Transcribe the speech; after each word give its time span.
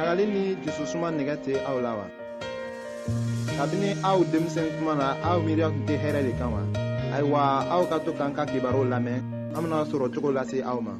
ɲagali 0.00 0.24
ni 0.34 0.42
jususuma 0.64 1.08
nɛgɛ 1.12 1.34
tɛ 1.44 1.52
aw 1.70 1.76
la 1.84 1.92
wa 2.00 2.06
kabini 3.58 3.90
aw 4.10 4.18
denmisɛn 4.32 4.68
kuma 4.78 4.94
na 5.00 5.06
aw 5.30 5.36
miiriya 5.44 5.68
tun 5.74 5.84
tɛ 5.88 5.94
hɛrɛ 6.02 6.20
de 6.26 6.32
kan 6.38 6.50
wa 6.56 6.62
ayiwa 7.16 7.40
aw 7.74 7.82
ka 7.90 7.96
to 8.04 8.10
k'an 8.18 8.32
ka 8.36 8.44
kibaru 8.50 8.82
lamɛn 8.92 9.18
an 9.56 9.60
bena 9.62 9.78
sɔrɔ 9.90 10.06
cogo 10.14 10.30
lase 10.32 10.56
aw 10.70 10.80
ma 10.86 10.92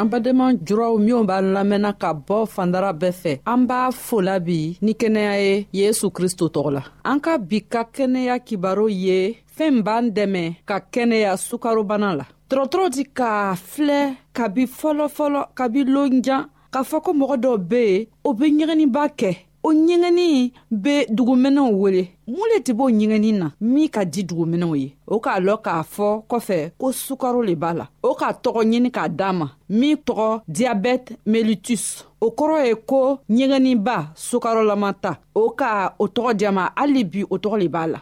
an 0.00 0.06
badenma 0.10 0.44
juraw 0.68 0.94
minw 1.04 1.24
b'an 1.30 1.46
lamɛnna 1.56 1.90
ka 2.02 2.14
bɔ 2.26 2.46
fandara 2.54 2.92
bɛɛ 3.00 3.12
fɛ 3.22 3.32
an 3.52 3.66
b'a 3.66 3.90
fola 3.92 4.38
bi 4.38 4.78
ni 4.84 4.92
kɛnɛya 5.00 5.34
ye 5.44 5.66
yesu 5.80 6.06
kristo 6.16 6.46
tɔgɔ 6.48 6.70
la 6.72 6.82
an 7.10 7.18
ka 7.18 7.38
bi 7.38 7.58
ka 7.72 7.82
kɛnɛya 7.92 8.38
kibaru 8.46 8.86
ye 8.88 9.18
fɛɛn 9.60 9.82
b'an 9.82 10.04
dɛmɛ 10.16 10.42
ka 10.68 10.76
kɛnɛya 10.92 11.36
sukarobana 11.36 12.16
la 12.18 12.24
dɔgɔtɔrɔ 12.48 12.88
di 12.94 13.04
k'a 13.04 13.54
filɛ 13.54 13.98
kabi 14.32 14.64
fɔlɔfɔlɔ 14.66 15.40
kabi 15.54 15.80
lonjan 15.84 16.46
k'a 16.72 16.82
fɔ 16.90 17.00
ko 17.04 17.12
mɔgɔ 17.12 17.36
dɔw 17.42 17.56
be 17.68 17.80
yen 17.84 18.06
o 18.24 18.32
be 18.32 18.44
ɲɛgɛniba 18.56 19.02
kɛ 19.20 19.36
o 19.62 19.72
ɲɛgɛni 19.74 20.52
be 20.70 21.04
duguminɛw 21.10 21.70
wele 21.76 22.08
mun 22.26 22.48
le 22.54 22.58
tɛ 22.60 22.72
b'o 22.74 22.88
ɲɛgɛni 22.90 23.38
na 23.38 23.50
min 23.60 23.88
ka 23.90 24.04
di 24.06 24.24
duguminɛw 24.24 24.74
ye 24.78 24.96
o 25.06 25.20
k'a 25.20 25.40
lɔn 25.40 25.60
k'a 25.62 25.82
fɔ 25.94 26.22
kɔfɛ 26.26 26.70
ko 26.78 26.92
sukaro 26.92 27.42
le 27.44 27.54
b'a 27.54 27.74
la 27.76 27.86
o 28.02 28.14
k'a 28.14 28.32
tɔgɔ 28.42 28.64
ɲini 28.64 28.90
k'a 28.90 29.08
d'a 29.10 29.32
ma 29.34 29.46
min 29.68 29.96
tɔgɔ 29.96 30.40
diyabɛte 30.48 31.16
melitus 31.26 32.04
o 32.18 32.30
kɔrɔ 32.30 32.64
ye 32.66 32.74
ko 32.86 33.20
ɲɛgɛniba 33.30 34.08
sukarolama 34.16 34.94
ta 34.94 35.18
o 35.36 35.50
ka 35.50 35.94
o 35.98 36.06
tɔgɔ 36.08 36.34
diya 36.34 36.50
ma 36.52 36.70
hali 36.74 37.04
bi 37.04 37.24
o 37.30 37.36
tɔgɔ 37.36 37.58
le 37.60 37.68
b'a 37.68 37.86
la 37.92 38.00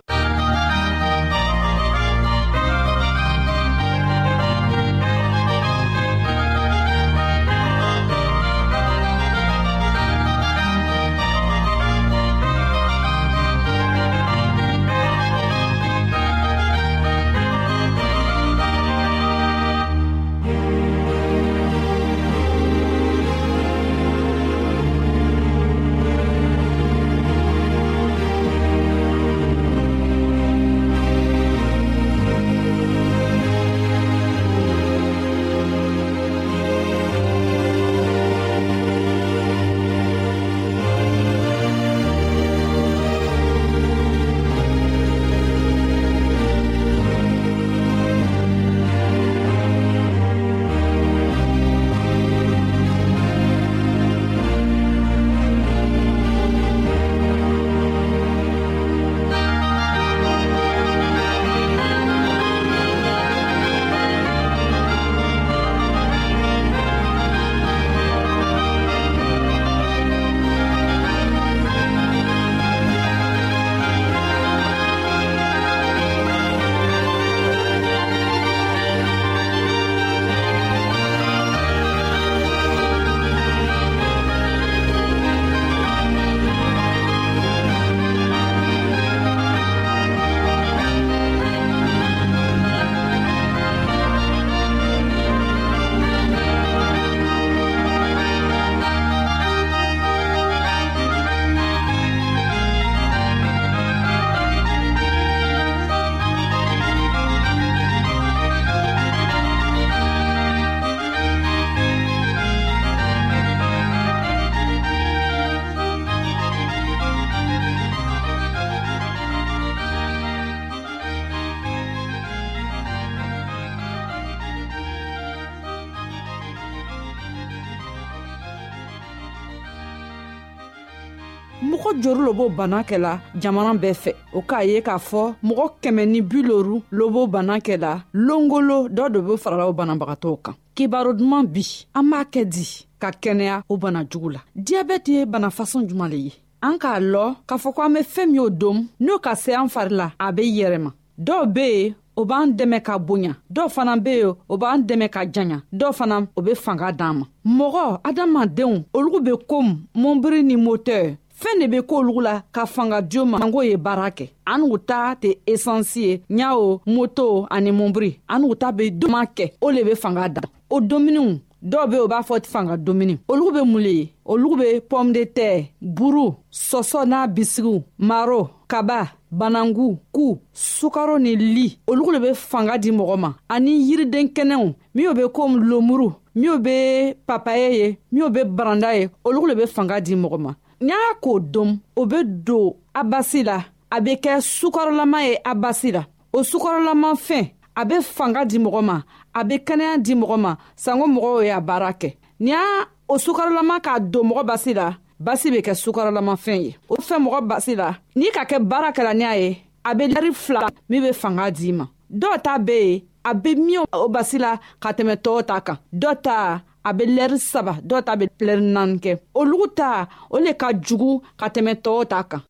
jori 132.00 132.20
lo 132.20 132.32
b'o 132.32 132.48
bana 132.48 132.82
kɛla 132.84 133.18
jamana 133.42 133.72
bɛɛ 133.74 133.94
fɛ 134.02 134.12
o 134.32 134.42
k'a 134.42 134.62
ye 134.64 134.80
k'a 134.82 134.98
fɔ 134.98 135.34
mɔgɔ 135.42 135.64
kɛmɛ 135.82 136.04
ni 136.06 136.20
bi 136.22 136.42
loru 136.42 136.82
lo 136.92 137.10
b'o 137.10 137.26
bana 137.26 137.58
kɛla 137.58 138.02
longolo 138.12 138.88
dɔ 138.88 139.10
de 139.10 139.18
be 139.20 139.36
farala 139.36 139.66
o 139.66 139.72
banabagatɔw 139.72 140.36
kan 140.42 140.54
kibaro 140.76 141.12
duman 141.12 141.44
bi 141.46 141.62
an 141.94 142.04
b'a 142.08 142.24
kɛ 142.30 142.44
di 142.44 142.86
ka 143.00 143.10
kɛnɛya 143.10 143.62
o 143.68 143.76
bana 143.76 144.04
jugu 144.08 144.30
la 144.32 144.40
diyabɛti 144.56 145.12
ye 145.12 145.24
bana 145.26 145.48
fasɔn 145.50 145.88
juman 145.88 146.08
le 146.10 146.16
ye 146.16 146.32
an 146.62 146.78
k'a 146.78 147.00
lɔ 147.00 147.34
k'a 147.48 147.56
fɔ 147.58 147.72
ko 147.74 147.82
an 147.82 147.92
be 147.94 148.00
fɛɛn 148.00 148.26
min 148.30 148.40
o 148.40 148.50
domu 148.50 148.86
n'o 149.00 149.18
ka 149.20 149.34
se 149.34 149.52
an 149.56 149.66
fari 149.68 149.90
la 149.94 150.12
a 150.20 150.30
be 150.32 150.42
yɛrɛma 150.44 150.92
dɔw 151.18 151.46
be 151.52 151.60
yen 151.68 151.94
o 152.16 152.24
b'an 152.24 152.46
dɛmɛ 152.54 152.80
ka 152.84 152.98
bonya 152.98 153.34
dɔw 153.52 153.68
fana 153.68 153.96
be 154.00 154.10
yen 154.18 154.34
o 154.48 154.56
b'an 154.56 154.84
dɛmɛ 154.86 155.08
ka 155.10 155.24
janya 155.24 155.62
dɔw 155.74 155.92
fana 155.92 156.26
o 156.36 156.42
be 156.42 156.54
fanga 156.54 156.92
d'an 156.92 157.14
ma 157.18 157.26
mɔgɔ 157.44 158.00
adamadenw 158.04 158.84
olugu 158.94 159.20
be 159.24 159.30
komi 159.48 159.78
mɔnbiri 159.96 160.44
ni 160.44 160.54
motɛr 160.56 161.16
fɛɛn 161.40 161.60
de 161.60 161.66
be 161.68 161.78
k'olugu 161.88 162.20
la 162.22 162.42
ka 162.54 162.66
fanga 162.66 162.98
jo 163.10 163.24
ma 163.24 163.36
ango 163.42 163.62
ye 163.62 163.76
baara 163.76 164.08
kɛ 164.18 164.24
an 164.52 164.58
n'u 164.60 164.78
ta 164.88 165.00
tɛ 165.22 165.30
esansi 165.52 166.00
ye 166.08 166.12
ɲawo 166.36 166.66
moto 166.86 167.46
ani 167.56 167.70
mɔnbiri 167.70 168.10
an 168.28 168.38
n'u 168.40 168.54
ta 168.60 168.68
be 168.72 168.84
duman 168.90 169.26
kɛ 169.36 169.44
o 169.60 169.70
le 169.70 169.84
be 169.84 169.94
fanga 169.94 170.28
da 170.28 170.40
o 170.70 170.80
dominiw 170.80 171.38
dɔw 171.70 171.84
be 171.90 171.96
o 171.98 172.08
b'a 172.08 172.18
fɔ 172.28 172.44
fanga 172.46 172.76
domuni 172.76 173.18
olugu 173.30 173.50
be 173.54 173.60
mun 173.70 173.82
le 173.82 173.90
ye 173.98 174.12
olugu 174.26 174.56
be 174.60 174.80
pɔme 174.90 175.12
de 175.12 175.20
tɛr 175.24 175.68
buru 175.80 176.34
sɔsɔ 176.52 177.06
n'a 177.06 177.26
bisigiw 177.28 177.82
maro 177.98 178.48
kaba 178.66 179.08
banangu 179.30 179.98
ku 180.12 180.38
sukaro 180.52 181.18
ni 181.20 181.36
li 181.36 181.78
olugu 181.86 182.12
le 182.14 182.18
be 182.18 182.34
fanga 182.34 182.76
di 182.78 182.90
mɔgɔ 182.90 183.16
ma 183.16 183.30
ani 183.48 183.70
yiriden 183.88 184.26
kɛnɛw 184.34 184.74
minw 184.94 185.14
be 185.14 185.22
komi 185.36 185.58
lomuru 185.70 186.10
minw 186.34 186.58
be 186.58 187.14
papaye 187.28 187.68
ye 187.78 187.98
minw 188.12 188.28
be 188.28 188.40
baranda 188.44 188.90
ye 188.98 189.08
olugu 189.24 189.46
le 189.50 189.54
be 189.54 189.66
fanga 189.66 190.00
di 190.00 190.16
mɔgɔ 190.16 190.38
ma 190.40 190.54
n'i 190.80 190.88
y'a 190.90 191.14
k'o 191.20 191.40
dom 191.40 191.78
o 191.96 192.06
be 192.06 192.22
don 192.24 192.74
a 192.94 193.02
basi 193.04 193.42
la 193.44 193.62
a 193.90 194.00
be 194.00 194.12
kɛ 194.16 194.34
sukɔrɔlama 194.56 195.18
ye 195.26 195.38
a 195.44 195.54
basi 195.62 195.90
la 195.94 196.02
o 196.32 196.38
sukɔrɔlama 196.42 197.08
fɛn 197.26 197.50
a 197.80 197.84
be 197.88 197.96
fanga 198.02 198.44
di 198.44 198.58
mɔgɔ 198.58 198.80
ma 198.84 199.02
a 199.34 199.44
be 199.44 199.56
kɛnɛya 199.58 199.98
di 200.04 200.14
mɔgɔ 200.14 200.38
ma 200.40 200.56
sanko 200.76 201.06
mɔgɔw 201.08 201.44
y'a 201.48 201.60
baara 201.60 201.90
kɛ 202.00 202.14
n'i 202.40 202.50
y'a 202.52 202.86
o 203.08 203.14
sukɔrɔlama 203.18 203.80
k'a 203.80 204.00
don 204.10 204.28
mɔgɔ 204.28 204.44
basi 204.44 204.74
la 204.74 204.96
basi 205.20 205.50
be 205.50 205.58
kɛ 205.62 205.74
sukɔrɔlamafɛn 205.74 206.62
ye 206.62 206.76
o 206.88 206.94
fɛn 206.96 207.24
mɔgɔ 207.26 207.46
basi 207.48 207.74
la 207.76 207.96
n'i 208.16 208.30
ka 208.32 208.44
kɛ 208.44 208.58
baara 208.68 208.92
kɛla 208.92 209.14
ni 209.16 209.24
a 209.24 209.36
ye 209.36 209.58
a 209.84 209.94
be 209.94 210.06
lɛri 210.06 210.32
fila 210.34 210.68
min 210.88 211.02
be 211.02 211.12
fanga 211.12 211.50
d'i 211.50 211.72
ma 211.72 211.86
dɔw 212.12 212.42
ta 212.42 212.58
be 212.58 212.78
yen 212.78 213.00
a 213.24 213.34
be 213.34 213.54
min 213.56 213.82
o 213.92 214.08
basi 214.08 214.38
la 214.38 214.58
ka 214.80 214.92
tɛmɛ 214.92 215.16
tɔɔw 215.16 215.42
ta 215.46 215.60
kan 215.60 215.78
dɔ 215.92 216.22
ta 216.22 216.62
a 216.88 216.90
be 216.96 217.04
lɛri 217.16 217.38
saba 217.50 217.72
dɔw 217.88 218.00
ta 218.06 218.12
be 218.20 218.24
lɛri 218.46 218.62
naani 218.74 218.96
kɛ 219.04 219.12
olugu 219.40 219.66
ta 219.78 219.88
o 220.34 220.36
le 220.44 220.52
ka 220.60 220.68
jugu 220.86 221.10
ka 221.40 221.46
tɛmɛ 221.54 221.72
tɔɔw 221.84 222.02
ta 222.10 222.18
kan 222.30 222.42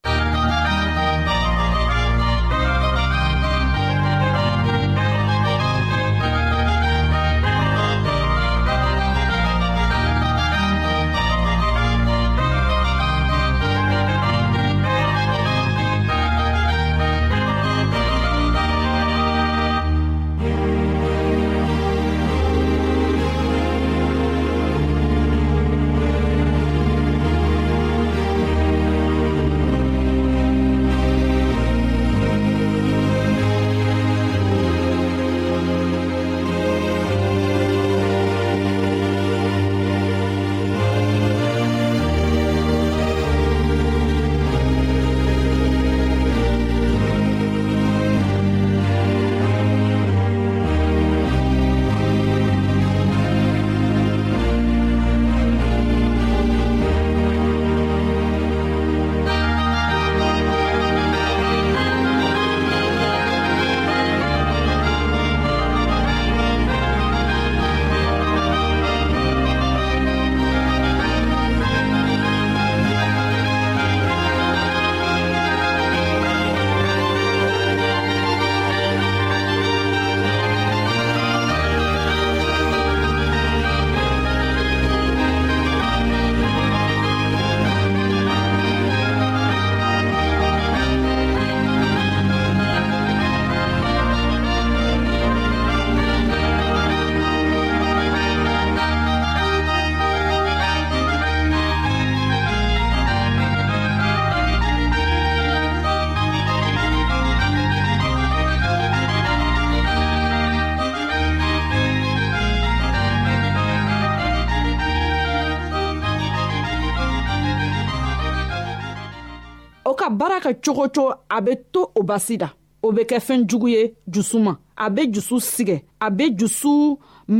baara 120.18 120.38
kɛ 120.44 120.50
cogo 120.64 120.82
o 120.84 120.88
cogo 120.96 121.10
a 121.28 121.38
bɛ 121.44 121.52
to 121.72 121.80
o 121.94 122.00
basi 122.08 122.34
la 122.42 122.48
o 122.86 122.92
bɛ 122.94 123.02
kɛ 123.10 123.18
fɛn 123.26 123.40
jugu 123.48 123.68
ye 123.74 123.82
jusu 124.12 124.36
ma 124.44 124.52
a 124.76 124.90
bɛ 124.94 125.02
jusu 125.14 125.36
sigɛ 125.52 125.76
a 126.00 126.08
bɛ 126.16 126.26
jusu 126.38 126.72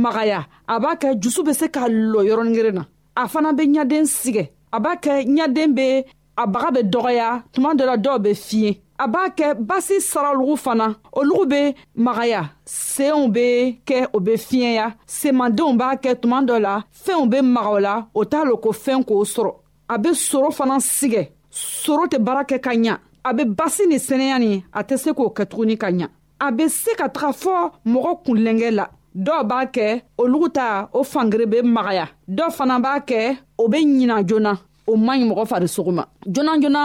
magaya 0.03 0.39
a 0.73 0.79
b'a 0.79 0.91
kɛ 1.01 1.09
jusu 1.21 1.41
bɛ 1.47 1.53
se 1.59 1.67
ka 1.75 1.83
lɔ 1.89 2.19
yɔrɔnin 2.29 2.55
kelen 2.57 2.75
na 2.77 2.83
a 3.17 3.27
fana 3.33 3.51
bɛ 3.57 3.63
ɲaden 3.75 4.05
sigɛ 4.19 4.47
a 4.71 4.79
b'a 4.79 4.95
kɛ 5.03 5.25
ɲaden 5.27 5.73
bɛ 5.79 6.05
a 6.37 6.47
baga 6.47 6.69
bɛ 6.77 6.81
dɔgɔya 6.93 7.43
tuma 7.51 7.75
dɔ 7.75 7.85
la 7.89 7.97
dɔw 7.97 8.17
bɛ 8.17 8.31
fiɲɛ 8.47 8.79
a 8.99 9.07
b'a 9.07 9.27
kɛ 9.37 9.53
basi 9.67 9.97
saralugu 9.99 10.55
fana 10.63 10.87
olugu 11.13 11.45
bɛ 11.51 11.75
magaya 11.95 12.43
seenw 12.65 13.27
bɛ 13.37 13.75
kɛ 13.85 14.07
o 14.13 14.19
bɛ 14.21 14.37
fiɲɛya 14.47 14.87
semadenw 15.05 15.75
b'a 15.81 15.97
kɛ 16.01 16.15
tuma 16.15 16.41
dɔ 16.45 16.59
la 16.61 16.81
fɛnw 17.05 17.27
bɛ 17.33 17.41
maga 17.43 17.69
o 17.75 17.79
la 17.79 17.97
o 18.15 18.23
t'a 18.23 18.45
lɔn 18.45 18.61
ko 18.63 18.71
fɛn 18.71 19.03
k'o 19.03 19.25
sɔrɔ 19.35 19.51
a 19.89 19.97
bɛ 19.99 20.13
soro 20.15 20.49
fana 20.61 20.77
sigɛ 20.79 21.27
soro 21.51 22.03
tɛ 22.11 22.17
baara 22.25 22.43
kɛ 22.49 22.57
ka 22.65 22.71
ɲa 22.83 22.93
a 23.27 23.33
be 23.35 23.43
basi 23.57 23.83
ni 23.89 23.97
sɛnɛya 24.07 24.37
nin 24.43 24.53
a 24.71 24.81
tɛ 24.87 24.95
se 25.03 25.09
k'o 25.17 25.25
kɛtuguni 25.37 25.75
ka 25.81 25.87
ɲa 25.99 26.07
a 26.39 26.47
be 26.57 26.65
se 26.81 26.91
ka 26.99 27.07
taga 27.15 27.29
fɔɔ 27.41 27.61
mɔgɔ 27.93 28.11
kunlɛngɛ 28.25 28.69
la 28.77 28.85
dɔw 29.25 29.41
b'a 29.49 29.61
kɛ 29.75 29.85
olugu 30.19 30.49
ta 30.53 30.89
o 30.93 31.01
fangere 31.03 31.45
be 31.49 31.57
magaya 31.63 32.07
dɔw 32.29 32.49
fana 32.57 32.75
b'a 32.79 32.99
kɛ 33.09 33.19
o 33.57 33.67
be 33.67 33.77
ɲina 33.79 34.23
joona 34.27 34.53
o 34.87 34.95
man 34.95 35.19
ɲi 35.19 35.25
mɔgɔ 35.31 35.45
farisogo 35.51 35.91
ma 35.93 36.03
joona 36.33 36.53
joona 36.61 36.83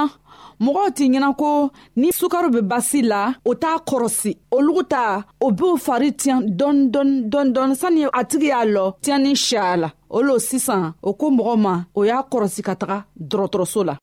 mɔgɔw 0.65 0.87
tɛ 0.97 1.05
ɲɛna 1.13 1.31
ko 1.41 1.71
ni 2.01 2.09
sukaro 2.21 2.49
be 2.51 2.61
basi 2.63 3.01
la 3.07 3.21
o 3.45 3.55
t'a 3.55 3.79
kɔrɔsi 3.89 4.33
olugu 4.51 4.83
ta 4.93 5.23
o 5.45 5.47
b'o 5.59 5.77
fari 5.79 6.09
tiɲɛ 6.21 6.37
dɔɔni 6.59 6.91
dɔɔni 6.93 7.15
dɔɔni 7.31 7.53
dɔɔni 7.55 7.75
sani 7.81 8.03
a 8.21 8.25
tigi 8.25 8.49
y'a 8.53 8.65
lɔ 8.75 8.85
tiɲɛni 9.03 9.33
siya 9.45 9.77
la 9.83 9.89
o 10.11 10.19
lo 10.23 10.35
sisan 10.39 10.93
o 11.03 11.13
ko 11.15 11.31
mɔgɔ 11.31 11.55
ma 11.65 11.85
o 11.95 12.01
y'a 12.05 12.25
kɔrɔsi 12.31 12.61
ka 12.65 12.75
taga 12.75 12.99
dɔgɔtɔrɔso 13.31 13.83
la 13.91 13.95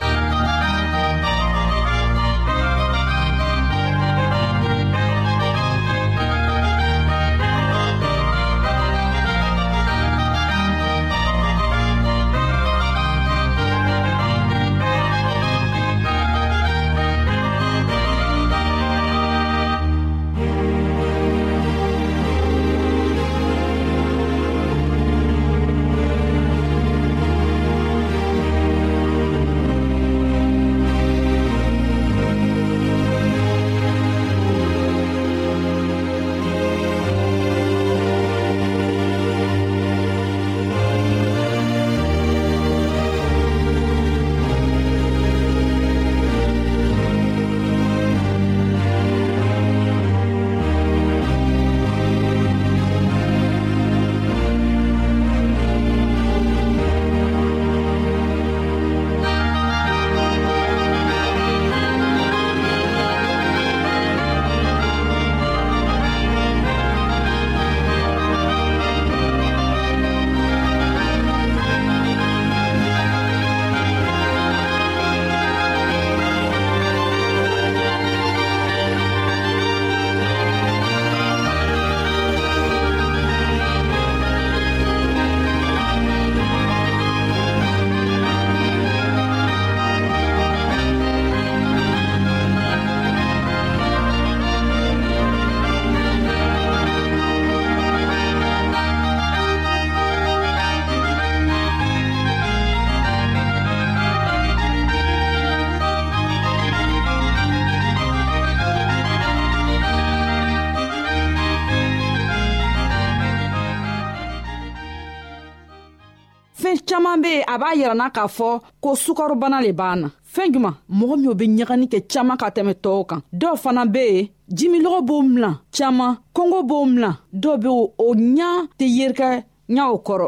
a 117.51 117.57
b'a 117.57 117.73
yirana 117.75 118.09
k'a 118.09 118.27
fɔ 118.27 118.49
ko 118.81 118.95
sukarobana 118.95 119.61
le 119.61 119.71
b'an 119.73 119.95
na 120.01 120.07
fɛɛn 120.33 120.53
juman 120.53 120.75
mɔgɔ 120.89 121.15
minw 121.17 121.33
be 121.39 121.45
ɲagani 121.57 121.87
kɛ 121.93 121.99
caaman 122.11 122.37
ka 122.39 122.49
tɛmɛ 122.55 122.73
tɔɔw 122.83 123.05
kan 123.09 123.21
dɔw 123.39 123.55
fana 123.63 123.85
be 123.91 124.01
yen 124.15 124.27
jimilɔgɔ 124.57 124.99
b'o 125.07 125.21
milan 125.21 125.59
caaman 125.75 126.17
kɔngɔ 126.35 126.59
b'o 126.69 126.85
milan 126.85 127.15
dɔw 127.33 127.55
be 127.63 127.67
o 127.69 128.09
ɲa 128.37 128.49
tɛ 128.79 128.85
yerikɛ 128.97 129.29
ɲaw 129.69 129.97
kɔrɔ 130.05 130.27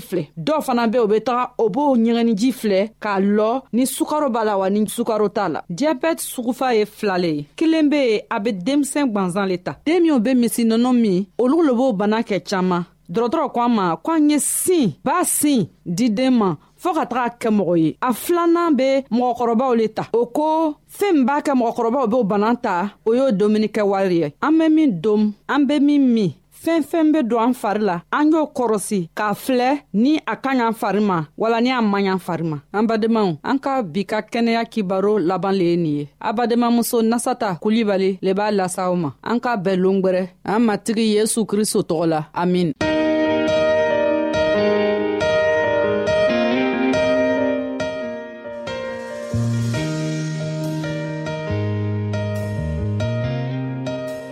filɛ 0.09 0.23
dɔw 0.47 0.59
fana 0.65 0.83
be 0.91 0.97
u 1.03 1.07
be 1.11 1.19
taga 1.27 1.43
o 1.57 1.65
b'o 1.75 1.85
ɲɛgɛniji 2.03 2.49
filɛ 2.59 2.79
k'a 3.03 3.15
lɔ 3.37 3.49
ni 3.75 3.83
sukaro 3.95 4.27
b'a 4.35 4.43
la 4.47 4.53
wa 4.61 4.67
ni 4.69 4.79
sukaro 4.95 5.27
t'a 5.37 5.45
la 5.53 5.59
diabɛti 5.77 6.23
sugufa 6.33 6.67
ye 6.77 6.83
filale 6.97 7.29
ye 7.37 7.45
kelen 7.57 7.89
be 7.89 7.99
yen 8.09 8.21
a 8.29 8.37
be 8.39 8.51
denmisɛn 8.51 9.09
gwanzan 9.13 9.47
le 9.47 9.57
ta 9.57 9.75
den 9.85 10.03
minw 10.03 10.19
be 10.19 10.31
misinɔnɔ 10.41 10.91
min 11.01 11.25
olu 11.39 11.61
lo 11.67 11.71
b'o 11.79 11.93
bana 11.97 12.21
kɛ 12.23 12.43
caaman 12.49 12.83
dɔrɔtɔrɔ 13.11 13.51
ko 13.53 13.59
an 13.61 13.69
ma 13.75 13.95
ko 13.97 14.11
an 14.13 14.29
ye 14.29 14.37
sin 14.39 14.93
b'a 15.05 15.23
sin 15.25 15.69
di 15.85 16.09
den 16.09 16.33
ma 16.37 16.55
fɔɔ 16.83 16.93
ka 16.97 17.05
taga 17.05 17.35
kɛ 17.39 17.49
mɔgɔ 17.57 17.79
ye 17.79 17.97
a 18.01 18.09
filanan 18.13 18.75
be 18.75 19.05
mɔgɔkɔrɔbaw 19.17 19.71
le 19.77 19.87
ta 19.87 20.03
o 20.13 20.25
ko 20.25 20.75
fɛɛn 20.97 21.13
min 21.13 21.25
b'a 21.27 21.41
kɛ 21.43 21.51
mɔgɔkɔrɔbaw 21.61 22.07
b'o 22.09 22.23
bana 22.27 22.55
ta 22.61 22.93
o 23.05 23.13
y'o 23.13 23.31
dumuni 23.31 23.67
kɛ 23.69 23.81
wari 23.85 24.15
ye 24.21 24.33
an 24.41 24.51
be 24.57 24.69
min 24.69 25.01
dom 25.01 25.33
an 25.49 25.65
be 25.67 25.79
min 25.79 26.01
min 26.13 26.33
fɛn 26.63 26.81
fɛn 26.91 27.11
be 27.13 27.21
don 27.29 27.41
an 27.43 27.53
fari 27.61 27.81
la 27.89 27.95
an 28.17 28.31
y'o 28.31 28.43
kɔrɔsi 28.57 29.09
k'a 29.17 29.33
filɛ 29.43 29.69
ni 30.01 30.11
a 30.31 30.35
ka 30.43 30.51
ɲan 30.59 30.73
fari 30.79 31.01
ma 31.09 31.17
wala 31.41 31.57
ni 31.63 31.71
a 31.77 31.81
man 31.81 32.03
ɲan 32.07 32.19
fari 32.25 32.43
ma 32.51 32.57
an 32.77 32.83
badenmaw 32.89 33.29
an 33.49 33.57
ka 33.63 33.73
bi 33.93 34.01
ka 34.11 34.19
kɛnɛya 34.31 34.61
kibaro 34.71 35.13
laban 35.29 35.53
le 35.59 35.65
ye 35.71 35.77
nin 35.77 35.97
ye 35.99 36.09
abadenmamuso 36.19 37.01
nasata 37.01 37.57
kulibali 37.61 38.19
le 38.21 38.33
b'a 38.33 38.51
lasa 38.51 38.85
aw 38.85 38.95
ma 38.95 39.09
an 39.23 39.39
ka 39.39 39.57
bɛn 39.57 39.77
longwɛrɛ 39.83 40.29
an 40.45 40.59
matigi 40.59 41.13
yesu 41.17 41.45
kristo 41.45 41.81
tɔgɔ 41.81 42.05
la 42.07 42.25
amin 42.35 42.73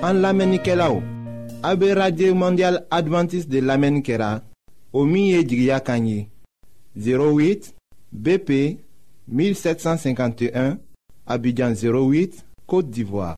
an 0.05 0.15
lamɛnnikɛlaw 0.23 1.17
A 1.61 1.75
be 1.75 1.93
radye 1.93 2.31
mandyal 2.33 2.85
Adventist 2.89 3.49
de 3.49 3.59
lamen 3.59 4.01
kera, 4.01 4.41
o 4.93 5.03
miye 5.05 5.43
djigya 5.43 5.79
kanyi, 5.79 6.29
08 6.95 7.73
BP 8.13 8.77
1751, 9.27 10.77
abidjan 11.27 11.73
08, 11.75 12.45
Kote 12.65 12.87
d'Ivoire. 12.89 13.35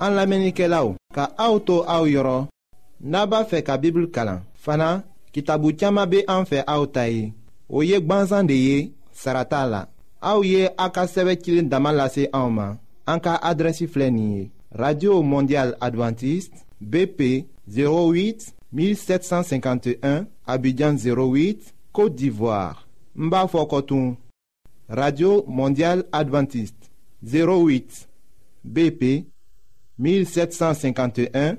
An 0.00 0.14
lamenike 0.16 0.64
la 0.70 0.80
ou, 0.86 0.96
ka 1.12 1.28
aoutou 1.36 1.84
aou 1.84 2.08
yoron, 2.08 2.48
naba 3.00 3.42
fe 3.50 3.60
ka 3.66 3.76
bibl 3.76 4.08
kalan, 4.14 4.40
fana, 4.54 5.02
ki 5.32 5.42
tabou 5.44 5.76
tchama 5.76 6.06
be 6.06 6.24
anfe 6.28 6.64
aoutayi, 6.66 7.34
ou 7.68 7.84
yek 7.84 8.06
banzan 8.08 8.48
de 8.48 8.54
ye, 8.64 8.90
sarata 9.12 9.66
la, 9.68 9.84
aou 10.24 10.44
ye 10.46 10.70
akasewe 10.78 11.36
chilin 11.36 11.68
damalase 11.68 12.30
aouman, 12.32 12.78
cas 13.16 13.38
Adressif 13.42 13.96
adresi 13.96 14.50
radio 14.70 15.22
mondial 15.22 15.74
adventiste 15.80 16.54
bp 16.80 17.46
08 17.66 18.52
1751 18.72 20.26
abidjan 20.46 20.94
08 20.96 21.72
côte 21.92 22.14
d'ivoire 22.14 22.86
n 23.16 23.30
b'a 23.30 23.48
radio 24.88 25.44
mondial 25.48 26.04
adventiste 26.12 26.90
08 27.24 28.06
bp 28.64 29.24
1751 29.98 31.56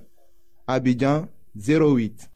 abidjan 0.68 1.26
08 1.56 2.30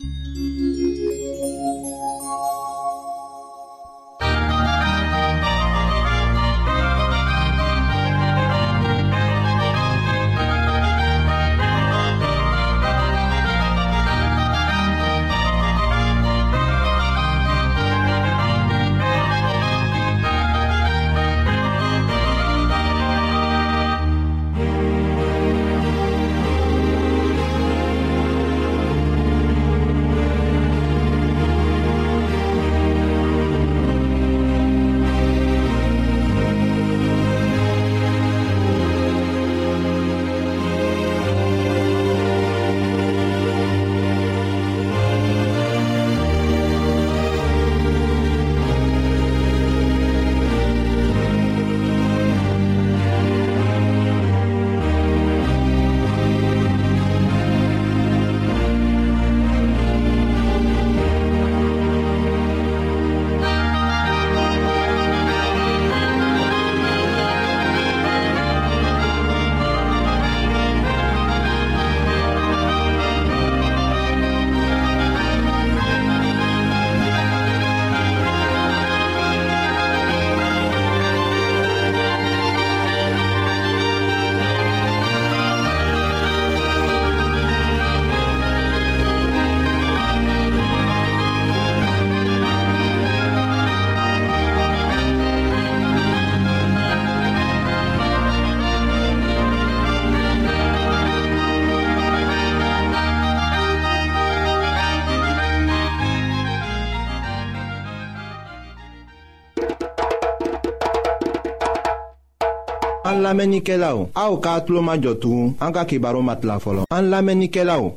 An 113.33 113.37
lamenike 113.39 113.77
la 113.81 113.95
ou, 113.97 114.11
a 114.13 114.27
ou 114.29 114.37
ka 114.37 114.51
atlo 114.59 114.81
ma 114.85 114.93
jotou, 115.01 115.47
an 115.65 115.71
ka 115.73 115.87
ki 115.89 115.97
baro 115.97 116.19
mat 116.21 116.43
la 116.45 116.59
folon. 116.61 116.85
An 116.93 117.07
lamenike 117.09 117.63
la 117.65 117.79
ou, 117.81 117.95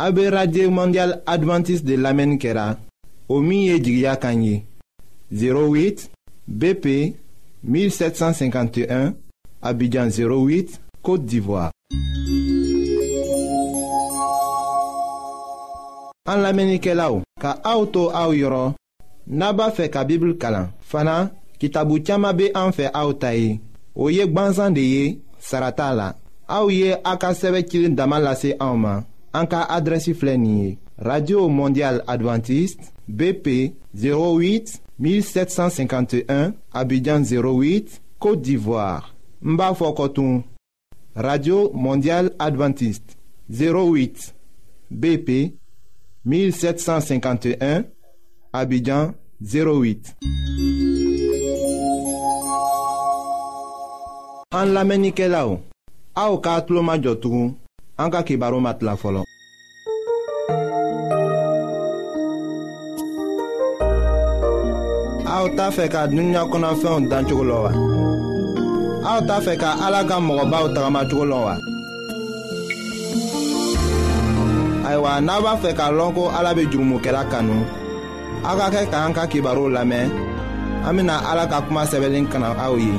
a 0.00 0.06
be 0.10 0.24
radye 0.32 0.70
mondial 0.72 1.18
adventis 1.28 1.82
de 1.84 1.98
lamenikera, 2.00 2.78
o 3.28 3.42
miye 3.44 3.76
jigya 3.84 4.14
kanyi, 4.16 4.62
08 5.30 6.06
BP 6.46 7.12
1751, 7.62 9.12
abidjan 9.60 10.08
08, 10.16 10.78
Kote 11.04 11.26
d'Ivoire. 11.28 11.74
An 16.24 16.40
lamenike 16.40 16.96
la 16.96 17.10
ou, 17.12 17.20
ka 17.36 17.58
a 17.60 17.76
ou 17.76 17.84
to 17.92 18.08
a 18.14 18.24
ou 18.32 18.32
yoron, 18.40 18.72
naba 19.28 19.68
fe 19.76 19.92
ka 19.92 20.06
bibl 20.08 20.38
kalan, 20.40 20.72
fana 20.80 21.26
ki 21.60 21.68
tabu 21.68 22.00
tiyama 22.00 22.32
be 22.32 22.48
an 22.56 22.72
fe 22.72 22.88
a 22.88 23.04
ou 23.04 23.12
tayi. 23.12 23.58
o 23.94 24.08
ye 24.10 24.24
Saratala. 25.40 26.14
de 26.48 26.64
ye 26.70 26.94
ye 27.78 27.96
a 28.62 28.96
radio 31.02 31.48
mondial 31.48 32.02
adventiste 32.06 32.82
bp 33.08 33.72
08 33.96 34.78
1751 35.00 36.52
abidjan 36.74 37.22
08 37.22 38.02
côte 38.18 38.42
d'ivoire 38.42 39.14
Mba 39.42 39.72
radio 41.16 41.70
mondial 41.72 42.30
adventiste 42.38 43.16
08 43.50 44.34
bp 44.92 45.54
1751 46.26 47.84
abidjan 48.52 49.14
08 49.42 50.16
An 54.52 54.72
lamenike 54.74 55.28
la 55.30 55.44
ou, 55.46 55.60
a 56.20 56.22
ou 56.32 56.40
ka 56.42 56.56
atlo 56.58 56.82
ma 56.82 56.96
jotou, 56.98 57.52
an 58.02 58.08
ka 58.10 58.22
kibaro 58.26 58.58
mat 58.60 58.80
la 58.82 58.96
folon. 58.98 59.22
A 65.32 65.34
ou 65.44 65.52
ta 65.58 65.68
fe 65.76 65.86
ka 65.92 66.00
dunya 66.10 66.42
konan 66.50 66.74
fe 66.80 66.88
yon 66.90 67.06
dan 67.10 67.28
chokolo 67.28 67.58
wa. 67.64 67.70
A 69.06 69.10
ou 69.20 69.26
ta 69.28 69.36
fe 69.44 69.54
ka 69.62 69.70
alaga 69.86 70.18
mwoba 70.18 70.64
ou 70.64 70.72
tagama 70.74 71.06
chokolo 71.08 71.38
wa. 71.46 71.54
Aywa, 74.90 75.20
na 75.26 75.38
ba 75.46 75.54
fe 75.62 75.70
ka 75.78 75.92
lonko 75.98 76.26
alabe 76.38 76.66
jurumu 76.72 76.98
ke 76.98 77.12
la 77.14 77.22
kanou. 77.30 77.62
A 78.48 78.58
ka 78.58 78.66
ke 78.74 78.82
ka 78.90 78.98
an 79.06 79.14
ka 79.14 79.30
kibaro 79.30 79.68
lamen, 79.76 80.10
amina 80.84 81.22
alaga 81.30 81.62
kuma 81.62 81.86
sebelin 81.86 82.26
kana 82.26 82.50
a 82.66 82.68
ye. 82.74 82.98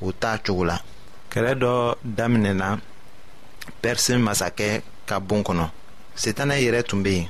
o 0.00 0.12
t'a 0.20 0.32
cogo 0.44 0.64
la 0.70 0.76
kɛlɛ 1.30 1.52
dɔ 1.62 1.72
daminɛna 2.16 2.68
pɛrisi 3.80 4.12
masakɛ 4.26 4.68
ka 5.08 5.16
boon 5.26 5.42
kɔnɔ 5.46 5.64
setanɛ 6.22 6.54
yɛrɛ 6.64 6.82
tun 6.88 7.02
be 7.04 7.10
yen 7.18 7.28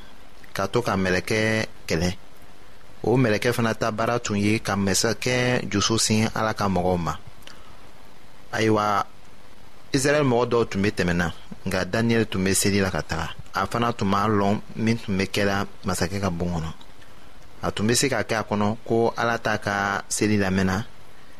ka 0.54 0.62
to 0.72 0.78
ka 0.86 0.92
mɛlɛkɛ 1.04 1.38
kɛlɛ 1.88 2.10
o 3.08 3.16
mɛlɛkɛ 3.22 3.50
fana 3.56 3.72
ta 3.80 3.88
baara 3.96 4.16
tun 4.24 4.36
ye 4.44 4.58
ka 4.66 4.72
masakɛ 4.86 5.36
jusu 5.70 5.94
sin 5.98 6.28
ala 6.34 6.52
ka 6.54 6.64
mɔgɔw 6.68 6.98
ma 7.06 7.12
ayiwa 8.52 9.06
israɛl 9.92 10.24
mɔgɔ 10.30 10.44
dɔw 10.50 10.62
tun 10.70 10.82
be 10.82 10.88
tɛmɛna 10.90 11.32
nka 11.66 11.78
daniyɛli 11.92 12.26
tun 12.30 12.44
be 12.44 12.50
seli 12.54 12.80
la 12.82 12.90
ka 12.90 13.00
taga 13.02 13.30
a 13.54 13.66
fana 13.66 13.92
tun 13.96 14.06
m'a 14.08 14.26
lɔn 14.38 14.60
min 14.76 14.98
tun 14.98 15.16
be 15.18 15.24
kɛla 15.26 15.66
masakɛ 15.84 16.18
ka 16.20 16.30
boon 16.30 16.50
kɔnɔ 16.54 16.70
a 17.62 17.70
tun 17.70 17.86
be 17.86 17.94
se 17.94 18.08
ka 18.08 18.22
kɛ 18.22 18.34
a 18.34 18.42
kɔnɔ 18.44 18.76
ko 18.86 19.14
ala 19.16 19.38
t'a 19.38 19.58
ka 19.58 20.02
seli 20.08 20.36
lamɛnna 20.38 20.84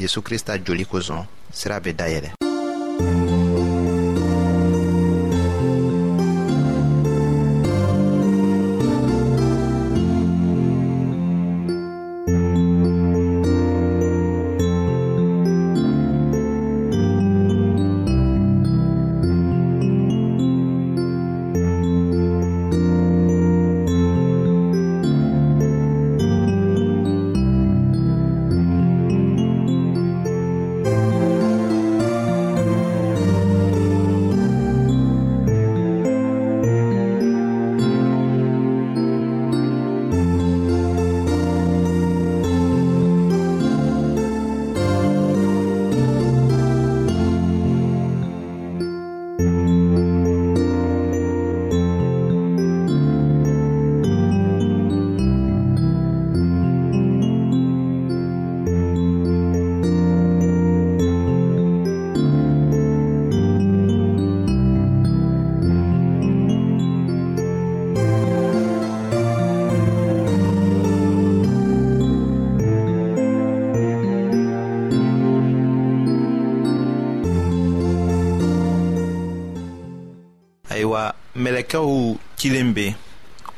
yezu 0.00 0.22
krista 0.22 0.56
joli 0.66 0.84
kosɔn 0.88 1.26
sira 1.52 1.80
be 1.82 1.92
dayɛlɛ 1.92 2.30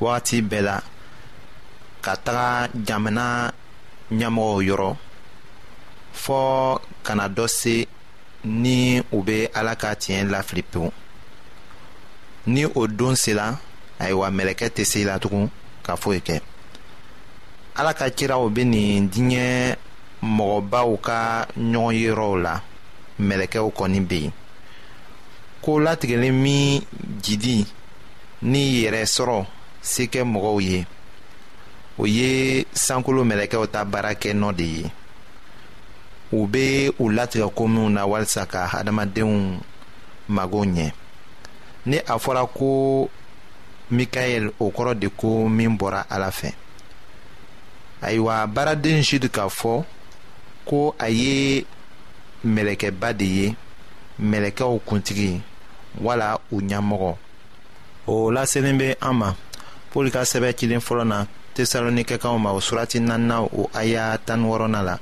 wagati 0.01 0.37
bɛɛ 0.43 0.61
la 0.69 0.77
ka 2.05 2.13
taga 2.25 2.45
jamana 2.87 3.27
ɲɛmɔgɔw 4.19 4.61
yɔrɔ 4.69 4.89
fɔɔ 6.23 6.81
kana 7.07 7.25
dɔ 7.37 7.45
se 7.49 7.75
ni 8.45 9.03
u 9.15 9.23
be 9.23 9.47
ala 9.55 9.77
ka 9.77 9.95
tiɲɛ 9.95 10.23
lafili 10.33 10.63
pewu 10.63 10.91
ni 12.47 12.65
o 12.65 12.87
don 12.89 13.15
sela 13.15 13.47
ayiwa 14.01 14.27
mɛlɛkɛ 14.31 14.67
tɛ 14.75 14.85
se 14.85 15.01
i 15.01 15.05
la 15.05 15.19
tugun 15.19 15.51
ka 15.83 15.95
foyi 15.97 16.21
kɛ 16.21 16.41
ala 17.77 17.93
ka 17.95 18.05
ciraw 18.17 18.49
be 18.55 18.65
nin 18.65 19.09
diɲɛ 19.11 19.77
mɔgɔbaw 20.23 20.97
ka 21.01 21.47
ɲɔgɔn 21.59 22.43
la 22.43 22.61
mɛlɛkɛw 23.21 23.69
kɔni 23.77 24.01
be 24.09 24.17
yen 24.25 24.33
ko 25.63 25.73
latigɛlen 25.79 26.35
min 26.43 26.81
jidi 27.23 27.67
ni 28.43 28.81
yɛrɛ 28.83 29.05
sɔrɔ 29.05 29.47
se 29.87 30.03
kɛ 30.07 30.23
mɔgɔw 30.25 30.59
ye 30.61 30.87
o 31.99 32.05
ye 32.07 32.65
sankolo 32.73 33.25
mɛlɛkɛw 33.29 33.67
ta 33.73 33.85
baara 33.85 34.15
kɛ 34.15 34.31
nɔ 34.35 34.53
de 34.59 34.63
ye 34.65 34.93
u 36.33 36.47
bɛ 36.47 36.93
u 36.99 37.09
latigɛ 37.11 37.51
ko 37.55 37.69
na 37.69 38.07
walasa 38.07 38.47
ka 38.47 38.67
adamadenw 38.79 39.59
mago 40.29 40.65
ɲɛ 40.65 40.93
ni 41.87 41.99
a 41.99 42.15
fɔra 42.19 42.47
ko 42.59 43.09
mikael 43.91 44.51
o 44.61 44.71
kɔrɔ 44.71 44.99
de 45.01 45.09
ko 45.09 45.49
min 45.49 45.77
bɔra 45.79 46.05
ala 46.11 46.31
fɛ 46.31 46.53
ayiwa 48.03 48.47
baaraden 48.47 49.03
jude 49.03 49.29
k'a 49.29 49.49
fɔ 49.49 49.85
ko 50.65 50.95
a 50.99 51.09
ye 51.09 51.65
mɛlɛkɛba 52.47 53.13
de 53.17 53.25
ye 53.25 53.57
mɛlɛkɛw 54.23 54.79
kuntigi 54.87 55.41
wala 56.01 56.39
u 56.53 56.61
ɲɛmɔgɔ 56.61 57.17
o 58.07 58.31
laselen 58.31 58.79
bɛ 58.79 58.95
an 59.01 59.17
ma 59.17 59.35
pɔli 59.93 60.11
ka 60.15 60.23
sɛbɛ 60.23 60.51
cilen 60.59 60.81
fɔlɔ 60.87 61.05
na 61.05 61.27
tesalonikɛkaw 61.55 62.37
ma 62.39 62.51
o 62.55 62.61
surati 62.61 63.01
nanina 63.03 63.43
o 63.43 63.69
aya 63.75 64.19
tan 64.27 64.43
wɔɔrɔnan 64.45 64.85
la 64.85 64.95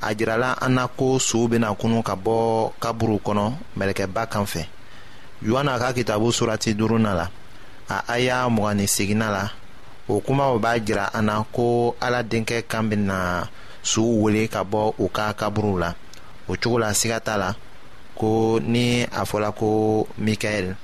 a 0.00 0.14
jirala 0.14 0.56
an 0.60 0.72
na 0.74 0.86
ko 0.88 1.18
sow 1.18 1.46
bena 1.48 1.68
kunu 1.80 2.02
ka 2.02 2.14
bɔ 2.16 2.72
kaburu 2.80 3.20
kɔnɔ 3.26 3.44
mɛlɛkɛba 3.78 4.22
kan 4.30 4.46
fɛ 4.46 4.62
yohana 5.44 5.78
ka 5.78 5.92
kitabu 5.92 6.32
surati 6.32 6.74
duruna 6.74 7.12
la 7.14 7.26
a 7.88 7.96
aya 8.14 8.48
mugan 8.48 8.74
ni 8.74 9.14
la 9.20 9.50
o 10.08 10.20
kumaw 10.20 10.58
b'a 10.58 10.80
jira 10.80 11.04
an 11.12 11.26
na 11.26 11.42
ko 11.52 11.94
ala 12.00 12.22
denkɛ 12.24 12.62
kan 12.68 12.84
bena 12.88 13.46
suw 13.82 14.22
wele 14.22 14.48
ka 14.48 14.64
bɔ 14.64 14.94
u 14.98 15.08
ka 15.10 15.32
kaburuw 15.34 15.78
la 15.78 15.94
o 16.48 16.54
cogo 16.56 16.78
la 16.80 16.90
siga 16.94 17.20
t'a 17.20 17.36
la 17.36 17.54
ko 18.16 18.58
ni 18.62 19.02
a 19.02 19.22
fɔla 19.26 19.52
ko 19.54 20.08
mikaɛl 20.20 20.74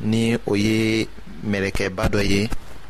ni 0.00 0.36
o 0.46 0.54
ye 0.56 1.08
mɛlɛkɛba 1.46 2.08
dɔ 2.10 2.22
ye 2.28 2.48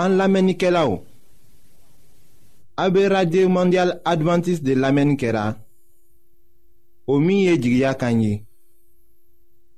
an 0.00 0.16
lamenike 0.18 0.68
la 0.70 0.88
ou. 0.88 1.02
Abe 2.76 3.04
Radye 3.12 3.46
Mondial 3.46 4.00
Adventist 4.04 4.62
de 4.64 4.74
lamenike 4.74 5.32
la. 5.32 5.56
O 7.06 7.18
miye 7.20 7.56
jigya 7.60 7.94
kanyi. 7.94 8.44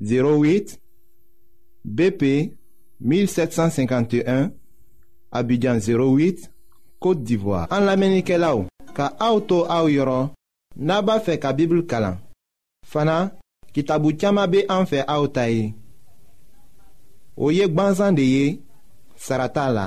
08 0.00 0.78
BP 1.85 2.22
1751 3.00 4.50
Abidjan 5.30 5.78
08 5.80 6.50
Kote 7.02 7.22
d'Ivoire. 7.22 7.66
An 7.74 7.85
lamenike 7.88 8.38
la 8.38 8.54
ou. 8.54 8.66
Ka 8.94 9.11
aoutou 9.18 9.64
aou 9.72 9.88
yoron. 9.90 10.30
Naba 10.76 11.18
fe 11.20 11.37
ka 11.40 11.52
bibl 11.52 11.82
kalan. 11.87 12.20
Fana, 12.87 13.32
kitabu 13.74 14.12
tiyama 14.14 14.46
be 14.46 14.62
an 14.68 14.87
fe 14.87 15.02
aoutaye. 15.06 15.74
o 17.37 17.48
ye 17.50 17.64
gwanzan 17.66 18.12
de 18.12 18.24
ye 18.28 18.44
sarata 19.16 19.64
la 19.72 19.87